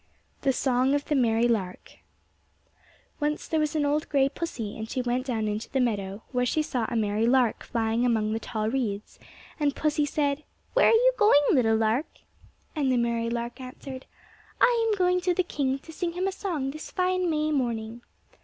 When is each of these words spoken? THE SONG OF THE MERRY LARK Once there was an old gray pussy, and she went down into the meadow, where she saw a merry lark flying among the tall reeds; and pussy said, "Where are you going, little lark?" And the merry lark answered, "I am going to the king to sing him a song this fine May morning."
THE 0.41 0.51
SONG 0.51 0.95
OF 0.95 1.05
THE 1.05 1.13
MERRY 1.13 1.47
LARK 1.47 1.99
Once 3.19 3.47
there 3.47 3.59
was 3.59 3.75
an 3.75 3.85
old 3.85 4.09
gray 4.09 4.29
pussy, 4.29 4.75
and 4.75 4.89
she 4.89 4.99
went 4.99 5.27
down 5.27 5.47
into 5.47 5.69
the 5.69 5.79
meadow, 5.79 6.23
where 6.31 6.43
she 6.43 6.63
saw 6.63 6.87
a 6.89 6.95
merry 6.95 7.27
lark 7.27 7.61
flying 7.61 8.03
among 8.03 8.33
the 8.33 8.39
tall 8.39 8.67
reeds; 8.67 9.19
and 9.59 9.75
pussy 9.75 10.07
said, 10.07 10.43
"Where 10.73 10.87
are 10.87 10.89
you 10.89 11.13
going, 11.19 11.43
little 11.51 11.75
lark?" 11.77 12.07
And 12.75 12.91
the 12.91 12.97
merry 12.97 13.29
lark 13.29 13.61
answered, 13.61 14.07
"I 14.59 14.89
am 14.89 14.97
going 14.97 15.21
to 15.21 15.35
the 15.35 15.43
king 15.43 15.77
to 15.77 15.93
sing 15.93 16.13
him 16.13 16.27
a 16.27 16.31
song 16.31 16.71
this 16.71 16.89
fine 16.89 17.29
May 17.29 17.51
morning." 17.51 18.01